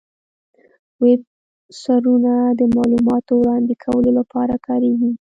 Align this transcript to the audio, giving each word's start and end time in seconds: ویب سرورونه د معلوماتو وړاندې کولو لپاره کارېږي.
ویب 1.03 1.21
سرورونه 1.81 2.33
د 2.59 2.61
معلوماتو 2.75 3.33
وړاندې 3.41 3.73
کولو 3.83 4.09
لپاره 4.19 4.53
کارېږي. 4.67 5.09